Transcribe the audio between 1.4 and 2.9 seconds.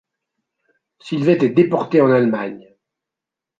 est déportée en Allemagne.